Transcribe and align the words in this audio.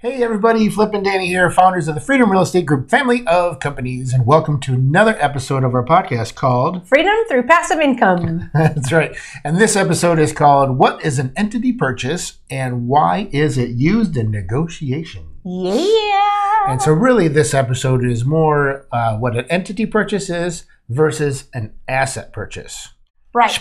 Hey 0.00 0.22
everybody, 0.22 0.68
Flip 0.68 0.94
and 0.94 1.04
Danny 1.04 1.26
here, 1.26 1.50
founders 1.50 1.88
of 1.88 1.96
the 1.96 2.00
Freedom 2.00 2.30
Real 2.30 2.42
Estate 2.42 2.66
Group 2.66 2.88
family 2.88 3.26
of 3.26 3.58
companies, 3.58 4.12
and 4.12 4.24
welcome 4.24 4.60
to 4.60 4.74
another 4.74 5.16
episode 5.18 5.64
of 5.64 5.74
our 5.74 5.84
podcast 5.84 6.36
called 6.36 6.86
Freedom 6.88 7.16
through 7.28 7.42
passive 7.48 7.80
income. 7.80 8.48
That's 8.54 8.92
right. 8.92 9.16
And 9.42 9.56
this 9.60 9.74
episode 9.74 10.20
is 10.20 10.32
called 10.32 10.78
What 10.78 11.04
is 11.04 11.18
an 11.18 11.32
Entity 11.34 11.72
Purchase 11.72 12.38
and 12.48 12.86
Why 12.86 13.28
is 13.32 13.58
it 13.58 13.70
Used 13.70 14.16
in 14.16 14.30
Negotiation? 14.30 15.30
Yeah. 15.44 16.68
And 16.68 16.80
so, 16.80 16.92
really, 16.92 17.26
this 17.26 17.52
episode 17.52 18.06
is 18.06 18.24
more 18.24 18.86
uh, 18.92 19.16
what 19.16 19.36
an 19.36 19.46
entity 19.46 19.84
purchase 19.84 20.30
is 20.30 20.64
versus 20.88 21.48
an 21.52 21.74
asset 21.88 22.32
purchase. 22.32 22.90
Right. 23.34 23.58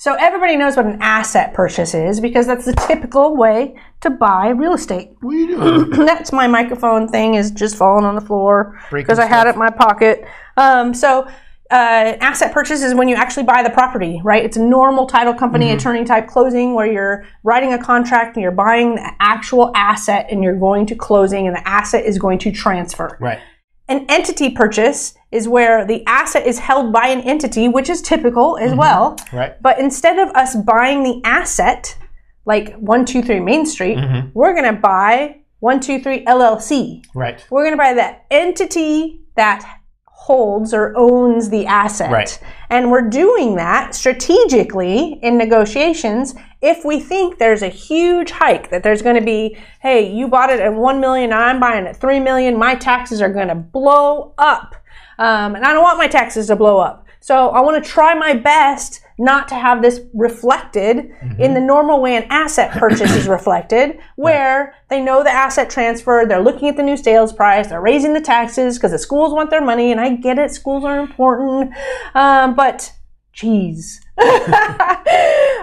So 0.00 0.14
everybody 0.14 0.56
knows 0.56 0.76
what 0.76 0.86
an 0.86 0.98
asset 1.02 1.52
purchase 1.54 1.92
is 1.92 2.20
because 2.20 2.46
that's 2.46 2.64
the 2.64 2.72
typical 2.86 3.36
way 3.36 3.74
to 4.00 4.10
buy 4.10 4.48
real 4.50 4.74
estate. 4.74 5.10
That's 5.22 6.32
my 6.32 6.46
microphone 6.46 7.08
thing 7.08 7.34
is 7.34 7.50
just 7.50 7.74
falling 7.76 8.04
on 8.04 8.14
the 8.14 8.20
floor 8.20 8.78
because 8.92 9.18
I 9.18 9.26
had 9.26 9.48
it 9.48 9.54
in 9.54 9.58
my 9.58 9.70
pocket. 9.70 10.24
Um, 10.56 10.94
so 10.94 11.26
uh, 11.70 12.14
asset 12.20 12.52
purchase 12.52 12.80
is 12.82 12.94
when 12.94 13.08
you 13.08 13.16
actually 13.16 13.42
buy 13.42 13.64
the 13.64 13.70
property, 13.70 14.20
right? 14.22 14.44
It's 14.44 14.56
a 14.56 14.62
normal 14.62 15.06
title 15.06 15.34
company 15.34 15.66
Mm-hmm. 15.66 15.76
attorney 15.78 16.04
type 16.04 16.28
closing 16.28 16.74
where 16.74 16.86
you're 16.90 17.26
writing 17.42 17.72
a 17.72 17.82
contract 17.82 18.36
and 18.36 18.42
you're 18.42 18.52
buying 18.52 18.94
the 18.94 19.12
actual 19.18 19.72
asset 19.74 20.28
and 20.30 20.44
you're 20.44 20.56
going 20.56 20.86
to 20.86 20.94
closing 20.94 21.48
and 21.48 21.56
the 21.56 21.68
asset 21.68 22.04
is 22.04 22.18
going 22.18 22.38
to 22.38 22.52
transfer. 22.52 23.16
right. 23.20 23.40
An 23.88 24.04
entity 24.08 24.50
purchase 24.50 25.14
is 25.32 25.48
where 25.48 25.84
the 25.84 26.04
asset 26.06 26.46
is 26.46 26.58
held 26.58 26.92
by 26.92 27.08
an 27.08 27.20
entity, 27.22 27.68
which 27.68 27.88
is 27.88 28.02
typical 28.02 28.58
as 28.58 28.70
mm-hmm. 28.70 28.78
well. 28.78 29.16
Right. 29.32 29.60
But 29.62 29.78
instead 29.78 30.18
of 30.18 30.28
us 30.34 30.56
buying 30.56 31.02
the 31.02 31.20
asset, 31.24 31.96
like 32.44 32.74
123 32.74 33.40
Main 33.40 33.66
Street, 33.66 33.96
mm-hmm. 33.96 34.28
we're 34.34 34.52
going 34.52 34.74
to 34.74 34.80
buy 34.80 35.40
123 35.60 36.24
LLC. 36.24 37.04
Right. 37.14 37.44
We're 37.50 37.64
going 37.64 37.72
to 37.72 37.78
buy 37.78 37.94
the 37.94 38.16
entity 38.30 39.22
that 39.36 39.80
holds 40.04 40.74
or 40.74 40.94
owns 40.96 41.48
the 41.48 41.64
asset. 41.64 42.10
Right. 42.10 42.38
And 42.68 42.90
we're 42.90 43.08
doing 43.08 43.56
that 43.56 43.94
strategically 43.94 45.18
in 45.22 45.38
negotiations 45.38 46.34
if 46.60 46.84
we 46.84 47.00
think 47.00 47.38
there's 47.38 47.62
a 47.62 47.68
huge 47.68 48.30
hike 48.30 48.70
that 48.70 48.82
there's 48.82 49.02
going 49.02 49.16
to 49.16 49.24
be, 49.24 49.56
hey, 49.80 50.12
you 50.12 50.28
bought 50.28 50.50
it 50.50 50.60
at 50.60 50.74
1 50.74 51.00
million, 51.00 51.32
I'm 51.32 51.60
buying 51.60 51.84
it 51.84 51.90
at 51.90 51.96
3 51.96 52.20
million, 52.20 52.58
my 52.58 52.74
taxes 52.74 53.20
are 53.20 53.32
going 53.32 53.48
to 53.48 53.54
blow 53.54 54.34
up. 54.38 54.74
Um, 55.18 55.54
and 55.54 55.64
I 55.64 55.72
don't 55.72 55.82
want 55.82 55.98
my 55.98 56.08
taxes 56.08 56.48
to 56.48 56.56
blow 56.56 56.78
up. 56.78 57.06
So 57.20 57.50
I 57.50 57.60
want 57.60 57.82
to 57.82 57.90
try 57.90 58.14
my 58.14 58.34
best 58.34 59.02
not 59.18 59.48
to 59.48 59.56
have 59.56 59.82
this 59.82 60.00
reflected 60.14 61.10
in 61.40 61.52
the 61.52 61.60
normal 61.60 62.00
way 62.00 62.16
an 62.16 62.24
asset 62.30 62.70
purchase 62.78 63.10
is 63.16 63.26
reflected, 63.26 63.98
where 64.16 64.74
they 64.88 65.00
know 65.00 65.24
the 65.24 65.30
asset 65.30 65.68
transfer, 65.68 66.24
they're 66.26 66.40
looking 66.40 66.68
at 66.68 66.76
the 66.76 66.82
new 66.82 66.96
sales 66.96 67.32
price, 67.32 67.66
they're 67.66 67.80
raising 67.80 68.14
the 68.14 68.20
taxes 68.20 68.78
because 68.78 68.92
the 68.92 68.98
schools 68.98 69.32
want 69.32 69.50
their 69.50 69.64
money, 69.64 69.90
and 69.90 70.00
I 70.00 70.14
get 70.14 70.38
it, 70.38 70.52
schools 70.52 70.84
are 70.84 71.00
important, 71.00 71.72
um, 72.14 72.54
but 72.54 72.92
geez. 73.38 74.00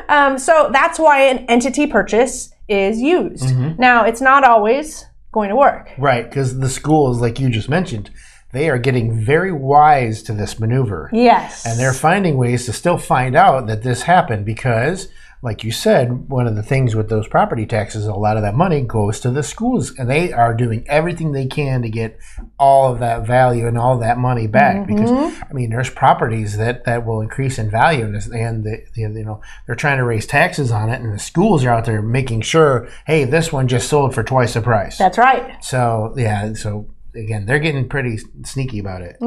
um, 0.10 0.38
so 0.38 0.70
that's 0.72 0.98
why 0.98 1.24
an 1.24 1.40
entity 1.50 1.88
purchase 1.88 2.54
is 2.68 3.02
used. 3.02 3.56
Now, 3.78 4.06
it's 4.06 4.22
not 4.22 4.44
always 4.44 5.06
going 5.32 5.50
to 5.50 5.56
work. 5.56 5.92
Right. 5.98 6.28
Because 6.28 6.58
the 6.60 6.70
schools, 6.70 7.20
like 7.22 7.40
you 7.40 7.50
just 7.50 7.70
mentioned, 7.70 8.10
they 8.54 8.70
are 8.70 8.80
getting 8.80 9.24
very 9.26 9.52
wise 9.52 10.24
to 10.24 10.34
this 10.34 10.60
maneuver. 10.60 11.10
Yes. 11.12 11.66
And 11.66 11.78
they're 11.78 11.94
finding 11.94 12.38
ways 12.38 12.66
to 12.66 12.74
still 12.74 12.98
find 12.98 13.36
out 13.36 13.68
that 13.68 13.84
this 13.84 14.04
happened 14.04 14.46
because, 14.46 15.10
like 15.46 15.64
you 15.64 15.72
said, 15.72 16.28
one 16.28 16.48
of 16.48 16.56
the 16.56 16.64
things 16.64 16.96
with 16.96 17.08
those 17.08 17.28
property 17.28 17.68
taxes, 17.68 18.08
a 18.08 18.14
lot 18.14 18.36
of 18.36 18.42
that 18.42 18.56
money 18.56 18.82
goes 18.82 19.20
to 19.20 19.30
the 19.30 19.44
schools, 19.44 19.94
and 19.98 20.10
they 20.10 20.34
are 20.34 20.56
doing 20.56 20.84
everything 20.88 21.32
they 21.32 21.46
can 21.46 21.84
to 21.84 21.90
get 21.90 22.20
all 22.58 22.92
of 22.92 23.00
that 23.00 23.28
value 23.28 23.68
and 23.68 23.78
all 23.78 24.00
that 24.00 24.18
money 24.18 24.48
back. 24.48 24.76
Mm-hmm. 24.76 24.96
Because 24.96 25.44
I 25.48 25.54
mean, 25.54 25.70
there's 25.70 25.92
properties 25.92 26.58
that 26.58 26.86
that 26.86 27.06
will 27.06 27.22
increase 27.22 27.60
in 27.60 27.70
value, 27.70 28.06
and, 28.06 28.16
and 28.34 28.64
the, 28.64 28.84
the, 28.96 29.02
you 29.02 29.24
know 29.24 29.40
they're 29.68 29.76
trying 29.76 30.00
to 30.00 30.04
raise 30.04 30.26
taxes 30.26 30.72
on 30.72 30.90
it, 30.90 31.00
and 31.00 31.14
the 31.14 31.20
schools 31.20 31.64
are 31.64 31.70
out 31.70 31.86
there 31.86 32.02
making 32.02 32.42
sure, 32.42 32.90
hey, 33.06 33.24
this 33.24 33.54
one 33.54 33.68
just 33.68 33.88
sold 33.88 34.16
for 34.16 34.24
twice 34.24 34.56
the 34.56 34.62
price. 34.62 34.98
That's 34.98 35.20
right. 35.20 35.64
so 35.64 36.16
yeah, 36.18 36.54
so 36.54 36.88
again, 37.16 37.46
they're 37.46 37.60
getting 37.60 37.88
pretty 37.88 38.18
sneaky 38.44 38.80
about 38.80 39.02
it. 39.02 39.16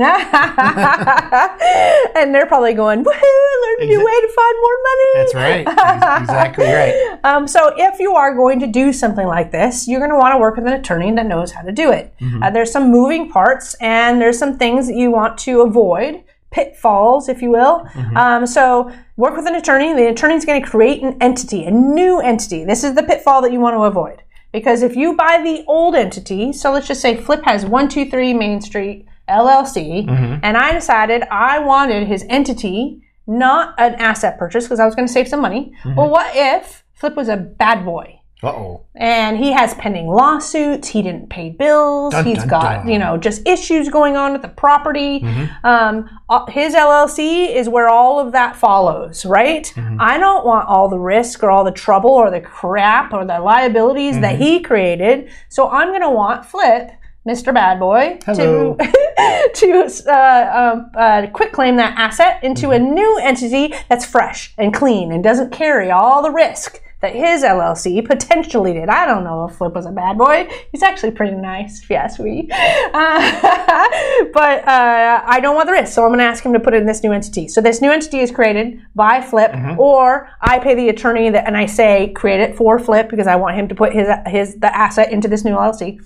and 2.17 2.35
they're 2.35 2.47
probably 2.47 2.75
going, 2.75 3.05
woohoo, 3.05 3.48
a 3.81 3.87
new 3.87 4.05
way 4.05 4.21
to 4.21 4.29
find 4.35 4.55
more 4.61 4.79
money. 4.91 5.11
That's 5.15 5.35
right. 5.35 5.67
Ex- 5.67 6.23
exactly 6.23 6.65
right. 6.67 7.19
Um, 7.25 7.49
so 7.49 7.73
if 7.77 7.99
you 7.99 8.15
are 8.15 8.35
going 8.35 8.61
to 8.61 8.67
do 8.67 8.93
something 8.93 9.27
like 9.27 9.51
this, 9.51 9.89
you're 9.89 9.99
going 9.99 10.11
to 10.13 10.17
want 10.17 10.35
to 10.35 10.39
work 10.39 10.57
with 10.57 10.67
an 10.67 10.73
attorney 10.75 11.11
that 11.13 11.27
knows 11.27 11.51
how 11.53 11.63
to 11.63 11.73
do 11.73 11.91
it. 11.91 12.15
Uh, 12.43 12.51
there's 12.51 12.71
some 12.71 12.91
moving 12.93 13.29
parts 13.29 13.75
and 13.81 14.21
there's 14.21 14.39
some 14.39 14.57
things 14.57 14.87
that 14.87 14.95
you 14.97 15.11
want 15.11 15.37
to 15.39 15.63
avoid, 15.63 16.23
pitfalls, 16.53 17.29
if 17.29 17.43
you 17.43 17.51
will. 17.51 17.87
Um, 18.17 18.47
so 18.47 18.93
work 19.17 19.37
with 19.37 19.47
an 19.47 19.57
attorney. 19.57 19.93
The 19.95 20.09
attorney's 20.09 20.45
going 20.45 20.63
to 20.63 20.69
create 20.69 21.03
an 21.03 21.17
entity, 21.21 21.65
a 21.65 21.71
new 21.71 22.21
entity. 22.21 22.65
This 22.65 22.85
is 22.85 22.95
the 22.95 23.03
pitfall 23.03 23.43
that 23.43 23.53
you 23.53 23.61
want 23.61 23.75
to 23.75 23.83
avoid. 23.83 24.23
Because 24.53 24.83
if 24.83 24.97
you 24.97 25.15
buy 25.17 25.41
the 25.43 25.65
old 25.67 25.95
entity, 25.95 26.53
so 26.53 26.73
let's 26.73 26.87
just 26.89 27.01
say 27.03 27.17
Flip 27.17 27.43
has 27.45 27.65
123 27.65 28.33
Main 28.33 28.61
Street 28.61 29.07
LLC, 29.29 30.09
and 30.43 30.57
I 30.57 30.73
decided 30.73 31.23
I 31.31 31.59
wanted 31.59 32.07
his 32.09 32.25
entity, 32.29 33.03
not 33.29 33.75
an 33.79 33.95
asset 33.95 34.39
purchase, 34.39 34.65
because 34.65 34.81
I 34.81 34.87
was 34.87 34.95
going 34.95 35.07
to 35.07 35.13
save 35.13 35.29
some 35.29 35.41
money. 35.41 35.73
Well, 35.85 36.09
what 36.11 36.33
if 36.35 36.85
Flip 36.95 37.15
was 37.15 37.29
a 37.29 37.37
bad 37.37 37.85
boy? 37.85 38.15
Uh 38.41 38.51
oh. 38.51 38.85
and 38.95 39.37
he 39.37 39.51
has 39.51 39.75
pending 39.75 40.07
lawsuits. 40.07 40.87
He 40.87 41.03
didn't 41.03 41.29
pay 41.29 41.51
bills. 41.51 42.13
Dun, 42.15 42.25
He's 42.25 42.39
dun, 42.39 42.47
got 42.49 42.63
dun. 42.63 42.79
Mm-hmm. 42.83 42.89
you 42.91 42.99
know 43.01 43.17
just 43.17 43.45
issues 43.49 43.89
going 43.89 44.15
on 44.17 44.33
with 44.33 44.43
the 44.43 44.49
property. 44.49 45.25
Um, 45.65 46.09
uh, 46.29 46.47
his 46.47 46.73
LLC 46.73 47.53
is 47.53 47.69
where 47.69 47.89
all 47.89 48.21
of 48.21 48.31
that 48.33 48.55
follows, 48.55 49.27
right? 49.27 49.65
Mm-hmm. 49.75 49.97
I 50.01 50.19
don't 50.19 50.47
want 50.47 50.69
all 50.69 50.89
the 50.89 51.01
risk 51.01 51.43
or 51.43 51.51
all 51.51 51.65
the 51.65 51.73
trouble 51.73 52.11
or 52.11 52.31
the 52.31 52.41
crap 52.41 53.13
or 53.13 53.25
the 53.25 53.41
liabilities 53.41 54.13
Mm-hmm. 54.13 54.23
that 54.23 54.39
he 54.39 54.61
created. 54.61 55.31
So 55.49 55.69
I'm 55.69 55.89
going 55.89 56.03
to 56.03 56.11
want 56.11 56.45
Flip. 56.47 56.93
Mr. 57.27 57.53
Bad 57.53 57.79
Boy 57.79 58.19
Hello. 58.25 58.77
to 58.77 59.51
to 59.55 60.05
uh, 60.07 60.73
um, 60.75 60.91
uh, 60.95 61.27
quick 61.33 61.53
claim 61.53 61.77
that 61.77 61.99
asset 61.99 62.43
into 62.43 62.71
a 62.71 62.79
new 62.79 63.19
entity 63.19 63.75
that's 63.89 64.07
fresh 64.07 64.55
and 64.57 64.73
clean 64.73 65.13
and 65.13 65.23
doesn't 65.23 65.53
carry 65.53 65.91
all 65.91 66.23
the 66.23 66.31
risk 66.31 66.81
that 67.01 67.15
his 67.15 67.43
LLC 67.43 68.05
potentially 68.05 68.73
did. 68.73 68.89
I 68.89 69.07
don't 69.07 69.23
know 69.23 69.45
if 69.45 69.57
Flip 69.57 69.73
was 69.73 69.87
a 69.87 69.93
bad 69.93 70.19
boy. 70.19 70.49
He's 70.73 70.83
actually 70.83 71.13
pretty 71.13 71.37
nice, 71.37 71.81
if 71.83 71.91
you 71.91 71.97
ask 71.97 72.19
me. 72.19 72.49
Uh, 72.59 74.25
but 74.33 74.67
uh, 74.67 75.23
I 75.25 75.41
don't 75.41 75.55
want 75.55 75.67
the 75.67 75.73
risk, 75.73 75.93
so 75.93 76.03
I'm 76.03 76.09
going 76.09 76.19
to 76.21 76.25
ask 76.25 76.45
him 76.45 76.53
to 76.55 76.61
put 76.61 76.75
it 76.75 76.79
in 76.79 76.87
this 76.87 77.03
new 77.03 77.13
entity. 77.13 77.47
So 77.47 77.61
this 77.61 77.81
new 77.81 77.91
entity 77.91 78.21
is 78.21 78.31
created 78.31 78.81
by 78.95 79.21
Flip, 79.21 79.55
or 79.79 80.31
I 80.41 80.59
pay 80.59 80.75
the 80.75 80.89
attorney 80.89 81.29
that, 81.31 81.47
and 81.47 81.57
I 81.57 81.67
say 81.67 82.13
create 82.15 82.41
it 82.41 82.57
for 82.57 82.79
Flip 82.79 83.09
because 83.09 83.27
I 83.27 83.37
want 83.37 83.57
him 83.57 83.69
to 83.69 83.75
put 83.75 83.93
his 83.93 84.09
his 84.27 84.57
the 84.57 84.75
asset 84.75 85.13
into 85.13 85.29
this 85.29 85.45
new 85.45 85.53
LLC 85.53 86.01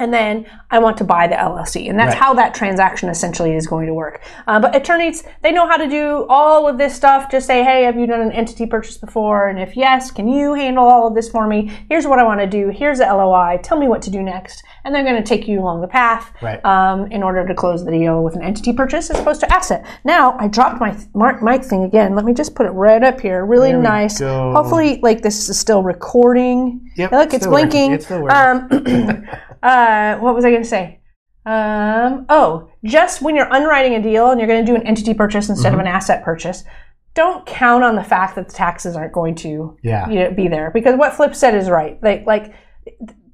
and 0.00 0.12
then 0.12 0.46
I 0.70 0.78
want 0.80 0.96
to 0.98 1.04
buy 1.04 1.26
the 1.28 1.34
LLC. 1.36 1.88
And 1.88 1.98
that's 1.98 2.14
Right. 2.14 2.22
how 2.22 2.34
that 2.34 2.54
transaction 2.54 3.08
essentially 3.08 3.54
is 3.54 3.66
going 3.66 3.86
to 3.86 3.94
work. 3.94 4.22
Uh, 4.48 4.58
but 4.58 4.74
attorneys, 4.74 5.22
they 5.42 5.52
know 5.52 5.68
how 5.68 5.76
to 5.76 5.86
do 5.86 6.26
all 6.28 6.66
of 6.66 6.78
this 6.78 6.94
stuff. 6.94 7.30
Just 7.30 7.46
say, 7.46 7.62
hey, 7.62 7.84
have 7.84 7.96
you 7.96 8.06
done 8.06 8.20
an 8.20 8.32
entity 8.32 8.66
purchase 8.66 8.96
before? 8.96 9.48
And 9.48 9.58
if 9.60 9.76
yes, 9.76 10.10
can 10.10 10.26
you 10.26 10.54
handle 10.54 10.84
all 10.84 11.06
of 11.06 11.14
this 11.14 11.28
for 11.28 11.46
me? 11.46 11.70
Here's 11.88 12.06
what 12.06 12.18
I 12.18 12.24
want 12.24 12.40
to 12.40 12.46
do. 12.46 12.70
Here's 12.70 12.98
the 12.98 13.04
LOI. 13.04 13.60
Tell 13.62 13.78
me 13.78 13.86
what 13.88 14.02
to 14.02 14.10
do 14.10 14.22
next. 14.22 14.62
And 14.84 14.94
they're 14.94 15.04
going 15.04 15.22
to 15.22 15.28
take 15.28 15.46
you 15.46 15.60
along 15.60 15.82
the 15.82 15.88
path 15.88 16.32
Right. 16.40 16.64
um, 16.64 17.06
in 17.12 17.22
order 17.22 17.46
to 17.46 17.54
close 17.54 17.84
the 17.84 17.90
deal 17.90 18.24
with 18.24 18.34
an 18.34 18.42
entity 18.42 18.72
purchase 18.72 19.10
as 19.10 19.20
opposed 19.20 19.40
to 19.40 19.52
asset. 19.52 19.84
Now, 20.04 20.36
I 20.38 20.48
dropped 20.48 20.80
my 20.80 20.90
th- 20.92 21.04
mark 21.14 21.42
mic 21.42 21.62
thing 21.64 21.84
again. 21.84 22.14
Let 22.14 22.24
me 22.24 22.32
just 22.32 22.54
put 22.54 22.64
it 22.66 22.70
right 22.70 23.02
up 23.02 23.20
here. 23.20 23.44
Really 23.44 23.72
nice. 23.74 24.18
go. 24.20 24.52
Hopefully, 24.52 24.98
like 25.02 25.20
this 25.20 25.48
is 25.50 25.58
still 25.60 25.82
recording. 25.82 26.90
Yep, 26.96 27.12
Look, 27.12 27.34
it's 27.34 27.46
working. 27.46 27.68
blinking. 27.70 27.92
It's 27.92 28.04
still 28.06 28.22
working. 28.22 28.36
Um, 28.36 29.26
uh, 29.62 30.16
what 30.18 30.34
was 30.34 30.44
I 30.44 30.50
going 30.50 30.62
to 30.62 30.68
say? 30.68 31.00
Um, 31.46 32.26
oh, 32.28 32.70
just 32.84 33.22
when 33.22 33.34
you're 33.34 33.52
underwriting 33.52 33.94
a 33.94 34.02
deal 34.02 34.30
and 34.30 34.38
you're 34.38 34.48
going 34.48 34.64
to 34.64 34.70
do 34.70 34.76
an 34.76 34.86
entity 34.86 35.14
purchase 35.14 35.48
instead 35.48 35.72
Mm-hmm. 35.72 35.80
of 35.80 35.86
an 35.86 35.92
asset 35.92 36.22
purchase, 36.24 36.64
don't 37.14 37.44
count 37.46 37.82
on 37.82 37.96
the 37.96 38.04
fact 38.04 38.36
that 38.36 38.48
the 38.48 38.54
taxes 38.54 38.94
aren't 38.94 39.12
going 39.12 39.34
to 39.36 39.76
Yeah. 39.82 40.08
you 40.08 40.16
know, 40.16 40.30
be 40.32 40.48
there 40.48 40.70
because 40.70 40.96
what 40.96 41.14
Flip 41.14 41.34
said 41.34 41.54
is 41.54 41.68
right. 41.70 42.00
They 42.02 42.22
like 42.24 42.54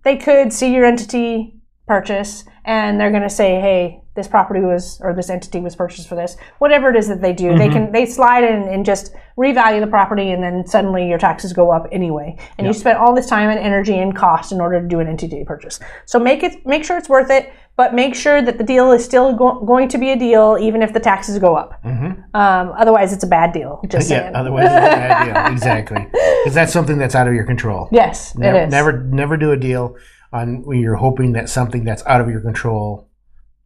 they 0.04 0.16
could 0.16 0.52
see 0.52 0.72
your 0.72 0.84
entity 0.84 1.55
purchase 1.86 2.44
and 2.64 3.00
they're 3.00 3.10
going 3.12 3.22
to 3.22 3.30
say, 3.30 3.60
"Hey, 3.60 4.00
this 4.16 4.26
property 4.26 4.60
was 4.60 5.00
or 5.02 5.14
this 5.14 5.30
entity 5.30 5.60
was 5.60 5.76
purchased 5.76 6.08
for 6.08 6.16
this." 6.16 6.36
Whatever 6.58 6.90
it 6.90 6.96
is 6.96 7.06
that 7.08 7.20
they 7.22 7.32
do, 7.32 7.46
Mm-hmm. 7.50 7.58
they 7.58 7.68
can 7.68 7.92
they 7.92 8.06
slide 8.06 8.42
in 8.44 8.62
and 8.68 8.84
just 8.84 9.14
revalue 9.38 9.80
the 9.80 9.86
property, 9.86 10.30
and 10.32 10.42
then 10.42 10.66
suddenly 10.66 11.08
your 11.08 11.18
taxes 11.18 11.52
go 11.52 11.70
up 11.70 11.86
anyway. 11.92 12.36
And 12.58 12.66
you 12.66 12.72
spent 12.72 12.98
all 12.98 13.14
this 13.14 13.26
time 13.28 13.50
and 13.50 13.58
energy 13.60 13.96
and 13.96 14.16
cost 14.16 14.50
in 14.52 14.60
order 14.60 14.80
to 14.80 14.88
do 14.88 14.98
an 15.00 15.06
entity 15.06 15.44
purchase. 15.44 15.78
So 16.06 16.18
make 16.18 16.42
it 16.42 16.66
make 16.66 16.84
sure 16.84 16.98
it's 16.98 17.08
worth 17.08 17.30
it, 17.30 17.52
but 17.76 17.94
make 17.94 18.16
sure 18.16 18.42
that 18.42 18.58
the 18.58 18.64
deal 18.64 18.90
is 18.90 19.04
still 19.04 19.32
go- 19.34 19.60
going 19.64 19.88
to 19.90 19.98
be 19.98 20.10
a 20.10 20.16
deal, 20.18 20.58
even 20.60 20.82
if 20.82 20.92
the 20.92 20.98
taxes 21.00 21.38
go 21.38 21.54
up. 21.54 21.78
Um, 21.84 22.72
otherwise, 22.76 23.12
it's 23.12 23.22
a 23.24 23.28
bad 23.28 23.52
deal. 23.52 23.80
Just 23.88 24.10
Yeah, 24.10 24.22
saying. 24.22 24.34
otherwise 24.34 24.64
it's 24.64 24.72
a 24.72 24.80
bad 24.80 25.24
deal. 25.44 25.52
Exactly. 25.52 26.06
Because 26.46 26.54
that's 26.54 26.72
something 26.72 26.96
that's 26.96 27.16
out 27.16 27.26
of 27.26 27.34
your 27.34 27.44
control. 27.44 27.88
yes, 27.90 28.32
Never, 28.36 28.56
it 28.58 28.64
is. 28.66 28.70
never, 28.70 29.02
never 29.02 29.36
do 29.36 29.50
a 29.50 29.56
deal 29.56 29.96
on 30.32 30.62
when 30.64 30.78
you're 30.80 30.96
hoping 30.96 31.32
that 31.32 31.48
something 31.48 31.84
that's 31.84 32.04
out 32.06 32.20
of 32.20 32.28
your 32.28 32.40
control 32.40 33.08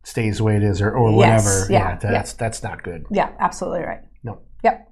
stays 0.02 0.38
the 0.38 0.44
way 0.44 0.56
it 0.56 0.62
is 0.62 0.80
or, 0.80 0.90
or 0.92 1.10
Yes, 1.20 1.44
whatever. 1.44 1.72
yeah, 1.72 1.96
that's 1.98 2.32
that's 2.34 2.62
not 2.62 2.82
good. 2.82 3.04
Yeah, 3.10 3.30
absolutely 3.38 3.80
right. 3.84 4.00
No. 4.22 4.38
Yep. 4.64 4.86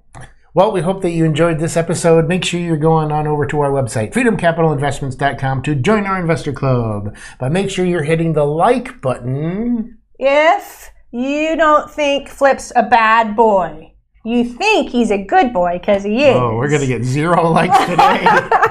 Well, 0.55 0.71
we 0.71 0.81
hope 0.81 1.03
that 1.03 1.11
you 1.11 1.25
enjoyed 1.25 1.59
this 1.59 1.77
episode. 1.77 2.27
Make 2.27 2.43
sure 2.43 2.59
you're 2.59 2.75
going 2.77 3.11
on 3.11 3.27
over 3.27 3.45
to 3.45 3.59
our 3.61 3.69
website, 3.71 4.11
freedomcapitalinvestments.com, 4.13 5.61
to 5.63 5.75
join 5.75 6.05
our 6.05 6.19
investor 6.19 6.51
club. 6.51 7.15
But 7.39 7.51
make 7.51 7.69
sure 7.69 7.85
you're 7.85 8.03
hitting 8.03 8.33
the 8.33 8.45
like 8.45 8.99
button. 8.99 9.99
If 10.17 10.89
you 11.11 11.55
don't 11.55 11.89
think 11.89 12.29
Flip's 12.29 12.71
a 12.75 12.83
bad 12.83 13.35
boy, 13.35 13.93
you 14.25 14.43
think 14.43 14.89
he's 14.89 15.11
a 15.11 15.23
good 15.23 15.53
boy 15.53 15.77
because 15.79 16.03
he 16.03 16.25
is. 16.25 16.35
Oh, 16.35 16.55
we're 16.55 16.67
going 16.69 16.81
to 16.81 16.87
get 16.87 17.03
zero 17.03 17.47
likes 17.49 17.77
today. 17.87 18.25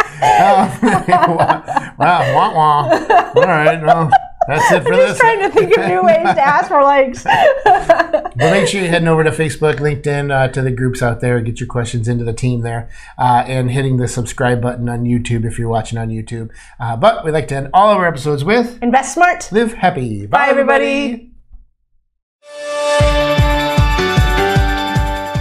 Oh, 0.22 1.79
wow, 2.00 2.34
wah, 2.34 2.54
wah. 2.54 3.32
All 3.36 3.42
right, 3.46 3.82
well, 3.82 4.10
that's 4.48 4.72
it 4.72 4.82
for 4.82 4.90
this. 4.90 4.90
I'm 4.90 4.96
this. 4.96 5.08
just 5.08 5.20
trying 5.20 5.40
to 5.40 5.50
think 5.50 5.76
of 5.76 5.86
new 5.86 6.02
ways 6.02 6.34
to 6.34 6.40
ask 6.40 6.68
for 6.68 6.82
likes. 6.82 7.22
But 7.22 8.36
make 8.36 8.68
sure 8.68 8.80
you're 8.80 8.90
heading 8.90 9.08
over 9.08 9.22
to 9.22 9.30
Facebook, 9.30 9.76
LinkedIn, 9.76 10.32
uh, 10.32 10.48
to 10.48 10.62
the 10.62 10.70
groups 10.70 11.02
out 11.02 11.20
there. 11.20 11.40
Get 11.40 11.60
your 11.60 11.66
questions 11.66 12.08
into 12.08 12.24
the 12.24 12.32
team 12.32 12.62
there, 12.62 12.88
uh, 13.18 13.44
and 13.46 13.70
hitting 13.70 13.98
the 13.98 14.08
subscribe 14.08 14.62
button 14.62 14.88
on 14.88 15.04
YouTube 15.04 15.44
if 15.44 15.58
you're 15.58 15.68
watching 15.68 15.98
on 15.98 16.08
YouTube. 16.08 16.50
Uh, 16.78 16.96
but 16.96 17.24
we 17.24 17.30
like 17.30 17.48
to 17.48 17.56
end 17.56 17.68
all 17.74 17.90
of 17.90 17.98
our 17.98 18.06
episodes 18.06 18.44
with 18.44 18.82
Invest 18.82 19.14
smart. 19.14 19.50
"Live 19.52 19.74
happy." 19.74 20.26
Bye, 20.26 20.48
everybody. 20.48 21.26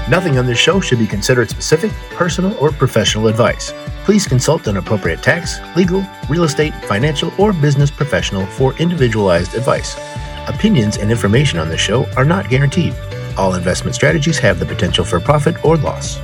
Nothing 0.10 0.40
on 0.40 0.48
this 0.48 0.58
show 0.58 0.80
should 0.80 0.98
be 0.98 1.06
considered 1.06 1.50
specific, 1.50 1.92
personal, 2.10 2.58
or 2.58 2.72
professional 2.72 3.28
advice. 3.28 3.72
Please 4.06 4.28
consult 4.28 4.68
an 4.68 4.78
appropriate 4.78 5.22
tax, 5.22 5.60
legal, 5.76 6.04
real 6.30 6.44
estate, 6.44 6.74
financial, 6.86 7.32
or 7.38 7.54
business 7.54 7.92
professional 7.92 8.46
for 8.46 8.74
individualized 8.78 9.56
advice. 9.56 9.96
Opinions 10.48 10.98
and 10.98 11.12
information 11.12 11.60
on 11.60 11.70
this 11.70 11.80
show 11.80 12.06
are 12.18 12.26
not 12.26 12.50
guaranteed. 12.50 12.96
All 13.38 13.54
investment 13.54 13.96
strategies 13.96 14.40
have 14.40 14.60
the 14.60 14.66
potential 14.66 15.06
for 15.06 15.20
profit 15.20 15.64
or 15.64 15.78
loss. 15.78 16.18